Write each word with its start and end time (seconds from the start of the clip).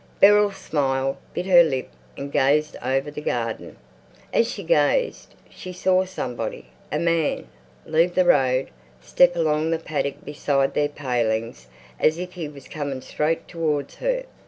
Beryl 0.19 0.51
smiled, 0.51 1.17
bit 1.31 1.45
her 1.45 1.61
lip, 1.61 1.87
and 2.17 2.31
gazed 2.31 2.75
over 2.83 3.11
the 3.11 3.21
garden. 3.21 3.75
As 4.33 4.49
she 4.49 4.63
gazed, 4.63 5.35
she 5.47 5.71
saw 5.71 6.05
somebody, 6.05 6.65
a 6.91 6.97
man, 6.97 7.45
leave 7.85 8.15
the 8.15 8.25
road, 8.25 8.71
step 8.99 9.35
along 9.35 9.69
the 9.69 9.77
paddock 9.77 10.25
beside 10.25 10.73
their 10.73 10.89
palings 10.89 11.67
as 11.99 12.17
if 12.17 12.33
he 12.33 12.49
was 12.49 12.67
coming 12.67 13.01
straight 13.01 13.47
towards 13.47 13.93
her. 13.97 14.23